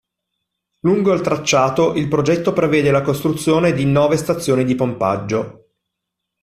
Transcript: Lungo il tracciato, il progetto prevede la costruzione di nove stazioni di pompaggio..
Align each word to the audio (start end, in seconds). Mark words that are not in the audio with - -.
Lungo 0.79 1.13
il 1.13 1.21
tracciato, 1.21 1.93
il 1.93 2.07
progetto 2.07 2.53
prevede 2.53 2.89
la 2.89 3.03
costruzione 3.03 3.71
di 3.71 3.85
nove 3.85 4.17
stazioni 4.17 4.63
di 4.65 4.73
pompaggio.. 4.73 5.69